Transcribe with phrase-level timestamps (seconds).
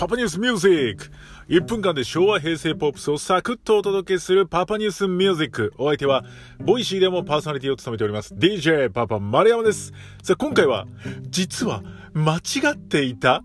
[0.00, 1.10] パパニュースミュージック。
[1.50, 5.74] 1分間で昭和平成ポップスをサクッとお届けするパパニュースミュージック。
[5.76, 6.24] お相手は、
[6.58, 8.34] Voicy でもパーソナリティを務めております。
[8.34, 9.92] DJ パパ丸山です。
[10.22, 10.86] さあ、今回は、
[11.28, 11.82] 実は、
[12.14, 12.40] 間違
[12.72, 13.42] っていた、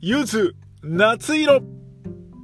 [0.00, 1.60] ゆず、夏色、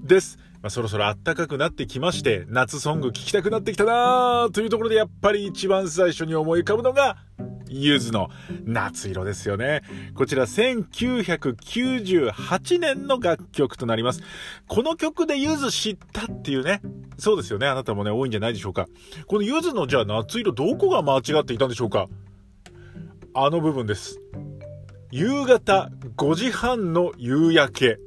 [0.04, 0.36] です。
[0.60, 7.16] まあ、そろそろ暖かくなってきまして、夏ソング聴きたくなってきたなーというところでやっぱり一番最初に思い浮かぶのが、
[7.68, 8.30] ゆずの
[8.64, 9.82] 夏色ですよね。
[10.14, 14.22] こちら1998年の楽曲となります。
[14.68, 16.80] この曲でゆず知ったっていうね。
[17.18, 17.66] そうですよね。
[17.66, 18.86] あなたもね、多いんじゃないでしょうか。
[19.26, 22.06] このゆずのじゃあ夏色どこが間違っていたんでしょうか
[23.34, 24.20] あの部分です。
[25.10, 27.98] 夕方5時半の夕焼け。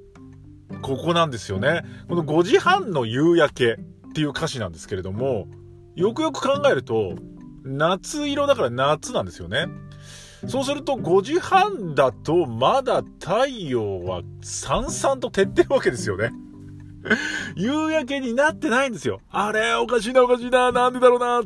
[0.82, 1.84] ここなんですよね。
[2.08, 3.80] この5時半の夕焼け
[4.10, 5.48] っていう歌詞なんですけれども、
[5.96, 7.16] よくよく考えると、
[7.64, 9.68] 夏色だから夏なんですよね。
[10.48, 16.32] そうすると5時半だとまだ太陽はさんさんと照ってるわけですよね。
[17.56, 19.20] 夕焼けになってないんですよ。
[19.30, 21.42] あれおかしいなおかしいななんでだろうな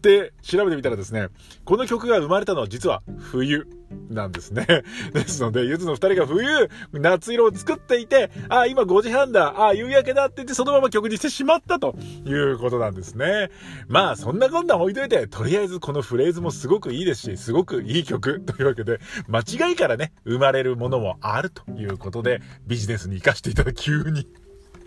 [0.00, 1.28] って調べてみたらですね、
[1.64, 3.68] この曲が生まれたのは実は冬。
[4.08, 4.66] なんですね。
[5.12, 6.46] ですので、ゆずの二人が冬、
[6.92, 13.50] 夏色を作っていて、あ、今5時半だ、あ、夕焼けだって言ってそのまま曲にしてしまったということなんですね。
[13.88, 24.28] まあ、そんなこんな置いといて、とりあえずこのフレーズもすごくいいですし、すごくいい曲 というわけで、間違いからね、生まれるものもあるということで、ビジネスに活かしていただき、急に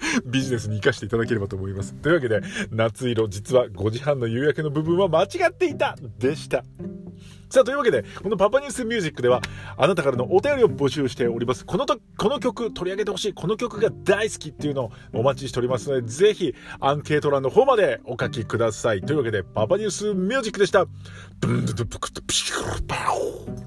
[0.26, 1.94] ビジネスに活かしていただければと思います。
[1.96, 6.64] というわけで、夏色、実は5時半の夕焼けの部分は間違っていたでした。
[7.50, 9.40] さあ、というわけで、このパパニュースミュージックでは、
[9.78, 11.66] あなたからのお便りを募集しております。
[11.66, 19.02] このと、この曲取り上げてほしい、この曲が大好きっていうのをお待ちしておりますので、ぜひ、アンケート欄の方までお書きください。
[19.02, 20.86] というわけで、パパニュースミュージックでした。
[21.42, 23.63] ブンドゥドゥプクトピシューパオ